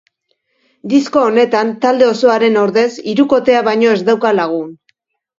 Disko 0.93 1.19
honetan, 1.25 1.73
talde 1.83 2.07
osoaren 2.13 2.57
ordez, 2.61 2.85
hirukotea 3.11 3.61
baino 3.69 3.91
ez 3.97 3.99
dauka 4.09 4.33
lagun. 4.39 4.73